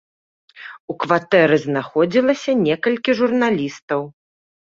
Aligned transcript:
У 0.93 0.95
кватэры 1.03 1.59
знаходзілася 1.65 2.51
некалькі 2.65 3.17
журналістаў. 3.23 4.01